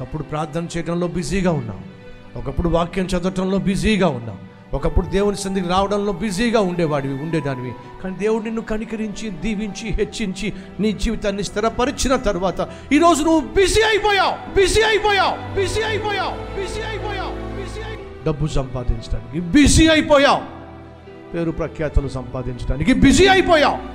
[0.00, 1.84] ఒకప్పుడు ప్రార్థన చేయడంలో బిజీగా ఉన్నాం.
[2.36, 4.38] ఒకప్పుడు వాక్యం చదవటంలో బిజీగా ఉన్నాం.
[4.72, 7.72] ఒకప్పుడు దేవుని సందికి రావడంలో బిజీగా ఉండేవాడివి ఉండేదానివి.
[8.02, 14.82] కానీ దేవుడు నిన్ను కనికరించి దీవించి హెచ్చించి నీ జీవితాన్ని స్థిరపరిచిన తర్వాత ఈరోజు నువ్వు బిజీ అయిపోయావు బిజీ
[14.82, 20.40] అయిపోయావు బిజీ అయిపోయావు బిజీ అయిపోయావు బిజీ అయి డబ్బు సంపాదించడానికి బిజీ అయిపోయావు.
[21.34, 23.89] పేరు ప్రఖ్యాతులు సంపాదించడానికి బిజీ అయిపోయావు.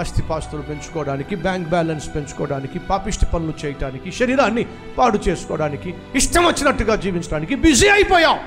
[0.00, 4.64] ఆస్తిపాస్తులు పెంచుకోవడానికి బ్యాంక్ బ్యాలెన్స్ పెంచుకోవడానికి పాపిష్టి పనులు చేయటానికి శరీరాన్ని
[4.98, 8.38] పాడు చేసుకోవడానికి ఇష్టం వచ్చినట్టుగా జీవించడానికి బిజీ అయిపోయాం.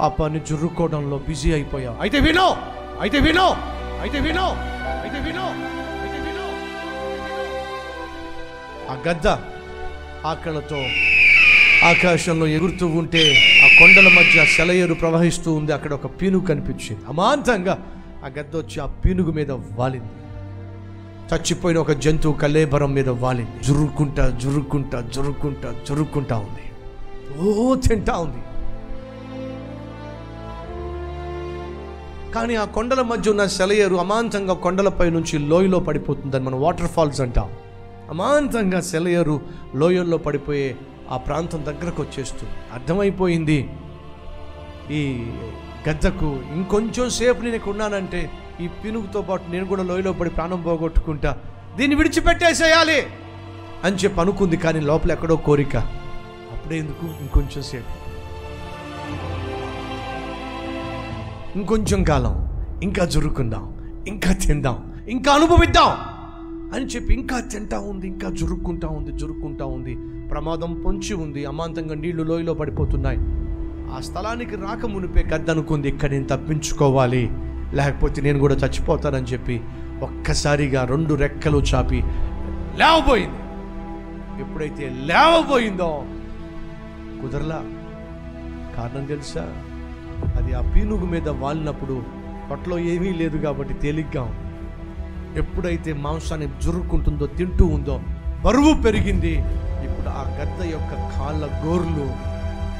[0.00, 1.96] పాపాన్ని జుర్రుకోవడంలో బిజీ అయిపోయాం.
[2.04, 2.48] అయితే వినో
[3.04, 3.48] అయితే వినో
[4.02, 4.46] అయితే వినో
[5.02, 5.46] అయితే వినో
[6.02, 6.46] అయితే వినో.
[8.92, 9.26] ఆ గద్ద
[10.30, 10.80] ఆకలతో
[11.90, 13.24] ఆకాశంలో ఎగురుతూ ఉంటే
[13.80, 15.72] కొండల మధ్య సెలయేరు ప్రవహిస్తూ ఉంది.
[15.72, 17.00] అక్కడ ఒక పీనుగు కనిపించింది.
[17.08, 17.86] అమాంతంగా
[18.24, 20.08] ఆ గద్ద వచ్చి ఆ పీనుగు మీద వాలింది.
[21.34, 23.64] చచ్చిపోయిన ఒక జంతువు కలేబరం మీద వాలింది.
[23.64, 26.64] జురుక్కుంటా జురుక్కుంటా జురుక్కుంటా జురుక్కుంటా ఉంది.
[27.48, 28.42] ఓ తింటా ఉంది.
[32.32, 37.48] కానీ ఆ కొండల మధ్య ఉన్న సెలయేరు అమాంతంగా కొండలపై నుంచి లోయలో పడిపోతుందని మనం వాటర్ ఫాల్స్ అంటాం.
[38.10, 39.40] అమాంతంగా సెలయేరు
[39.74, 40.76] లోయల్లో పడిపోయే
[41.12, 42.52] ఆ ప్రాంతం దగ్గరకు వచ్చేస్తుంది.
[42.72, 43.70] అర్థమైపోయింది?
[44.90, 45.30] ఈ
[45.88, 48.30] గద్దకు ఇంకొంచెం సేపు నేను ఇక్కడ ఉన్నానంటే
[48.60, 51.38] ఈ పినుగుతో పాటు నేను కూడా లోయలో పడి ప్రాణం పోగొట్టుకుంటా.
[51.76, 53.06] దీన్ని విడిచిపెట్టేసేయాలి
[53.84, 55.76] అని చెప్పి అనుకుంది కానీ లోపల ఎక్కడో కోరిక.
[56.52, 57.06] అప్పుడే ఎందుకు?
[57.06, 58.10] ఇంకొంచెం సేపు.
[61.58, 62.50] ఇంకొంచెం కాలం.
[62.82, 63.80] ఇంకా జురుకుందాం.
[64.08, 65.06] ఇంకా తిందాం.
[65.08, 66.09] ఇంకా అనుభవిద్దాం.
[66.74, 69.98] అని చెప్పి ఇంకా తింటా ఉంది ఇంకా జురుక్కుంటా ఉంది జురుక్కుంటా ఉంది.
[70.28, 73.18] ప్రమాదం పొంచి ఉంది అమాంతంగా నీళ్ళు లోయలో పడిపోతున్నాయి.
[73.96, 77.30] ఆ స్థలానికి రాక మునిపే గద్దనుకుంది ఇక్కడ నేను తప్పించుకోవాలి.
[77.74, 79.60] లేకపోతే నేను కూడా చచ్చిపోతానని చెప్పి
[80.02, 82.02] ఒక్కసారిగా రెండు రెక్కలు చాపి
[82.76, 83.36] లేవబోయింది.
[84.42, 86.04] ఎప్పుడైతే లేవబోయిందో
[87.22, 87.64] కుదరలా?
[88.76, 89.64] కారణం తెలుసా?
[90.36, 92.02] అది ఆ పీనుగు మీద వాలినప్పుడు
[92.50, 94.49] పొట్టలో ఏమీ లేదు కాబట్టి తేలిగ్గా ఉంది.
[95.36, 97.96] ఎప్పుడైతే మాంసాన్ని జురుక్కుంటుందో తింటూ ఉందో
[98.42, 99.34] బరువు పెరిగింది
[99.86, 102.06] ఇప్పుడు ఆ గద్ద యొక్క కాళ్ళ గోర్లు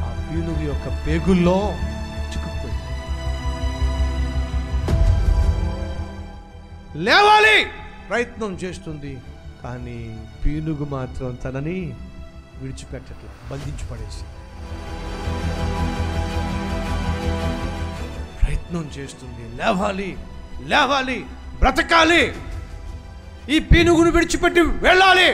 [0.00, 1.56] ఆ పీనుగు యొక్క పేగుల్లో
[2.32, 2.76] చిక్కుపోయి
[7.04, 7.58] లేవాలి!
[8.08, 9.12] ప్రయత్నం చేస్తుంది
[9.62, 9.98] కానీ
[10.44, 11.78] పీనుగు మాత్రం తనని
[12.62, 14.24] విడిచిపెట్టట్లేదు బంధించి పడేసి
[18.40, 20.10] ప్రయత్నం చేస్తుంది లేవాలి!
[20.66, 21.18] లేవాలి!
[21.60, 22.34] బ్రతకాలి.
[23.50, 25.28] ఈ పీనుగును విడిచిపెట్టి వెళ్ళాలి.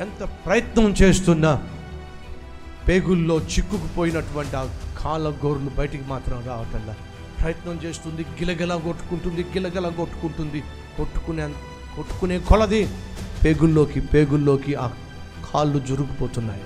[0.00, 1.62] ఎంత ప్రయత్నం చేస్తున్నా
[2.88, 4.64] పేగుల్లో చిక్కుకుపోయినటువంటి ఆ
[4.98, 6.94] కాళ్ళ గోర్లు బయటికి మాత్రం రావటంలా.
[7.42, 10.60] ప్రయత్నం చేస్తుంది గిలగిలా కొట్టుకుంటుంది గిలగిలా కొట్టుకుంటుంది.
[10.96, 11.48] కొట్టుకునే
[11.96, 12.88] కొట్టుకునే కొలది
[13.44, 14.86] పేగుల్లోకి పేగుల్లోకి ఆ
[15.52, 16.64] కాళ్ళు జురుకుపోతున్నాయి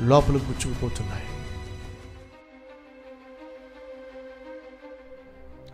[0.00, 1.26] లోపల గుచ్చుకుపోతున్నాయి.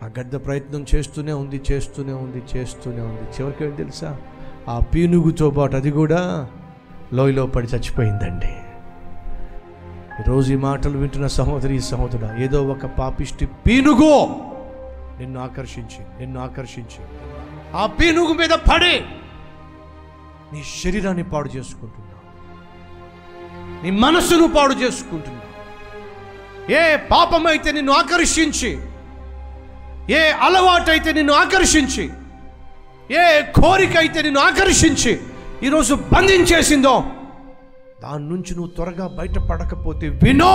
[0.03, 3.21] ఆ గడ్డ ప్రయత్నం చేస్తూనే ఉంది చేస్తూనే ఉంది చేస్తూనే ఉంది.
[3.21, 4.17] చివరికి ఏం తెలుసా?
[4.69, 6.49] ఆ పీనుగుతో పాటు అది కూడా
[7.13, 8.47] లోయలో పడి చచ్చిపోయిందండి.
[10.21, 14.25] ఈరోజు ఈ మాటలు వింటున్న సహోదరి సహోదరుడు ఏదో ఒక పాపిష్టి పీనుగు
[15.19, 17.05] నిన్ను ఆకర్షించి నిన్ను ఆకర్షించి.
[17.75, 19.05] ఆ పీనుగు మీద పడి
[20.53, 22.21] నీ శరీరాన్ని పాడు చేసుకుంటున్నావు.
[23.83, 25.51] నీ మనసును పాడు చేసుకుంటున్నావు.
[26.71, 28.79] ఏ పాపమైతే నిన్ను ఆకర్షించి
[30.19, 32.05] ఏ అలవాటైతే నిన్ను ఆకర్షించి
[33.21, 33.25] ఏ
[33.57, 35.11] కోరిక అయితే నిన్ను ఆకర్షించి
[35.67, 36.93] ఈరోజు బంధించేసిందో
[38.03, 40.53] దాని నుంచి నువ్వు త్వరగా బయటపడకపోతే వినో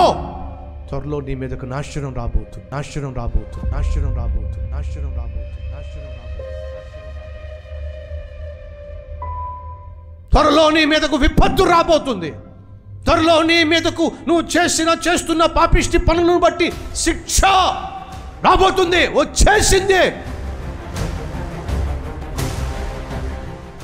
[0.89, 6.53] త్వరలో నీ మీదకు నాశనం రాబోతు నాశనం రాబోతు నాశనం రాబోతు నాశనం రాబోతు నాశనం రాబోతుంది.
[10.33, 12.31] త్వరలో నీ మీదకు విపత్తు రాబోతుంది.
[13.05, 16.67] త్వరలో నీ మీదకు నువ్వు చేసిన చేస్తున్న పాపిష్టి పనులను బట్టి
[17.03, 17.39] శిక్ష
[18.45, 20.01] రాబోతుంది వచ్చేసింది.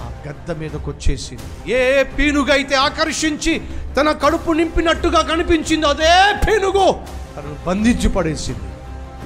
[0.04, 1.48] ఆ గద్ద మీదకు వచ్చేసింది
[1.78, 1.80] ఏ
[2.18, 3.54] పీనుగైతే ఆకర్షించి
[3.98, 6.14] తన కడుపు నింపినట్టుగా కనిపించింది అదే
[6.46, 6.88] పీనుగు
[7.36, 8.68] తనను బంధించి పడేసింది.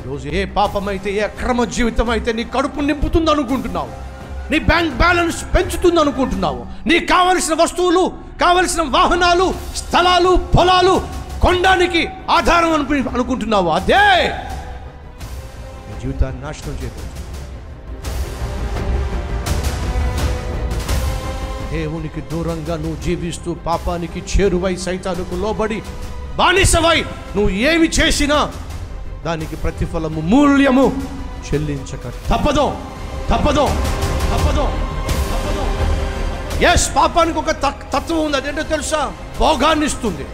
[0.02, 3.94] ఈరోజు ఏ పాపమైతే ఏ అక్రమ జీవితం అయితే నీ కడుపు నింపుతుంది అనుకుంటున్నావు
[4.52, 8.04] నీ బ్యాంక్ బ్యాలెన్స్ పెంచుతుంది అనుకుంటున్నావు నీకు కావలసిన వస్తువులు
[8.44, 9.48] కావలసిన వాహనాలు
[9.82, 10.96] స్థలాలు పొలాలు
[11.44, 12.02] కొనడానికి
[12.38, 14.06] ఆధారం అనుకు అనుకుంటున్నావు అదే
[16.02, 17.28] జీవితాన్ని నాశనం చేయబోతుంది
[21.72, 25.84] దేవునికి దూరంగా నువ్వు జీవిస్తూ పాపానికి చేరువై సైతానికి లోబడి
[26.36, 27.02] బానిసవై
[27.36, 28.54] నువ్వు ఏమి చేసినా
[29.26, 30.94] దానికి ప్రతిఫలము మూల్యము
[31.54, 32.72] చెల్లించక తప్పదు.
[33.30, 33.68] తప్పదు.
[34.32, 34.68] తప్పదు.
[34.68, 34.88] తప్పదు.
[36.64, 38.38] ఎస్ పాపానికి ఒక తత్వం ఉంది.
[38.38, 39.14] అదేంటో తెలుసా?
[39.40, 40.26] భోగాన్ని ఇస్తుంది.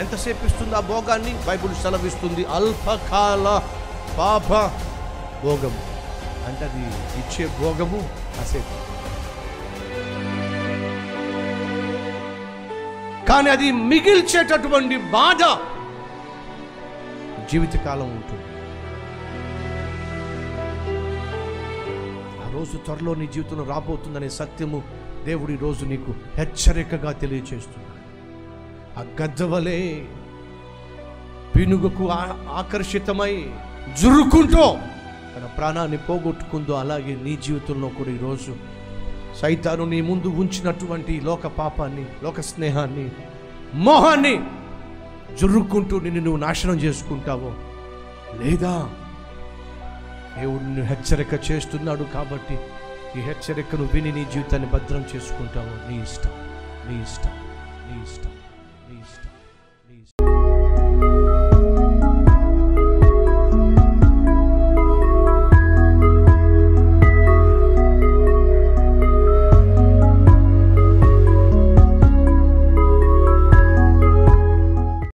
[0.00, 1.34] ఎంతసేపు ఇస్తుంది ఆ భోగాన్ని?
[1.48, 2.44] బైబుల్ సెలవిస్తుంది.
[2.44, 3.60] అల్పకాల
[4.18, 4.70] పాప
[5.42, 5.82] భోగము.
[6.46, 6.82] అంటే అది
[7.20, 8.00] ఇచ్చే భోగము
[8.36, 8.78] కాసేపు
[13.28, 15.42] కానీ అది మిగిల్చేటటువంటి బాధ
[17.52, 18.48] జీవితకాలం ఉంటుంది.
[22.44, 24.82] ఆ రోజు త్వరలో నీ జీవితంలో రాబోతుందనే సత్యము
[25.24, 27.98] దేవుడు రోజు నీకు హెచ్చరికగా తెలియచేస్తున్నాడు.
[28.98, 30.06] ఆ గద్దవలే
[31.56, 32.08] పినుగుకు
[32.52, 33.34] ఆకర్షితమై
[34.00, 34.64] జురుకుంటూ
[35.34, 38.52] తన ప్రాణాన్ని పోగొట్టుకుందో అలాగే నీ జీవితంలో కూడా ఈరోజు
[39.40, 43.06] సైతాను నీ ముందు ఉంచినటువంటి లోక పాపాన్ని లోక స్నేహాన్ని
[43.86, 44.34] మోహాన్ని
[45.40, 47.52] జుర్రుకుంటూ నిన్ను నువ్వు నాశనం చేసుకుంటావో
[48.42, 48.74] లేదా
[50.36, 52.56] దేవుడిని హెచ్చరిక చేస్తున్నాడు కాబట్టి
[53.18, 56.34] ఈ హెచ్చరికను విని నీ జీవితాన్ని భద్రం చేసుకుంటావో నీ ఇష్టం
[56.86, 57.34] నీ ఇష్టం
[57.88, 58.34] నీ ఇష్టం
[58.88, 59.31] నీ ఇష్టం.